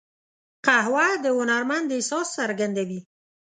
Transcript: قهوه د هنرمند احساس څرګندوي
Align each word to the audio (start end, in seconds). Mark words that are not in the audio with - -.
قهوه 0.65 1.07
د 1.23 1.25
هنرمند 1.37 1.87
احساس 1.97 2.27
څرګندوي 2.37 2.99